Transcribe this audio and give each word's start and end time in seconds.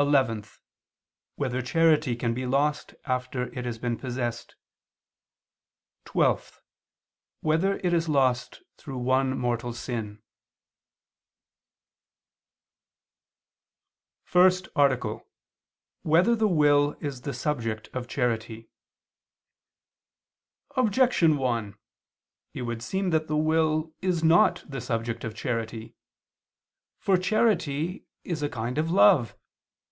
(11) 0.00 0.44
Whether 1.34 1.60
charity 1.60 2.14
can 2.14 2.32
be 2.32 2.46
lost 2.46 2.94
after 3.04 3.52
it 3.52 3.64
has 3.64 3.80
been 3.80 3.96
possessed? 3.98 4.54
(12) 6.04 6.62
Whether 7.40 7.78
it 7.78 7.92
is 7.92 8.08
lost 8.08 8.62
through 8.76 8.98
one 8.98 9.36
mortal 9.36 9.72
sin?_______________________ 9.72 10.18
FIRST 14.22 14.68
ARTICLE 14.76 15.10
[II 15.14 15.16
II, 15.16 15.18
Q. 15.22 15.30
24, 16.08 16.16
Art. 16.16 16.26
1] 16.26 16.26
Whether 16.28 16.36
the 16.36 16.46
Will 16.54 16.92
Is 17.00 17.22
the 17.22 17.34
Subject 17.34 17.88
of 17.92 18.06
Charity? 18.06 18.68
Objection 20.76 21.36
1: 21.36 21.76
It 22.54 22.62
would 22.62 22.84
seem 22.84 23.10
that 23.10 23.26
the 23.26 23.36
will 23.36 23.92
is 24.00 24.22
not 24.22 24.62
the 24.70 24.80
subject 24.80 25.24
of 25.24 25.34
charity. 25.34 25.96
For 27.00 27.16
charity 27.16 28.04
is 28.22 28.44
a 28.44 28.48
kind 28.48 28.78
of 28.78 28.92
love. 28.92 29.34